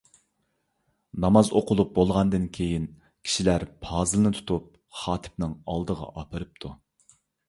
ناماز 1.25 1.49
ئوقۇلۇپ 1.57 1.91
بولغاندىن 1.97 2.47
كېيىن، 2.57 2.87
كىشىلەر 3.29 3.65
پازىلنى 3.83 4.31
تۇتۇپ 4.39 4.65
خاتىپنىڭ 5.01 5.53
ئالدىغا 5.75 6.09
ئاپىرىپتۇ. 6.23 6.73